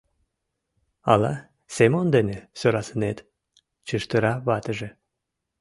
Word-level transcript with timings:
Ала 1.13 1.33
Семон 1.75 2.07
дене 2.15 2.37
сӧрасынет?— 2.59 3.17
чыштыра 3.87 4.33
ватыже. 4.47 4.89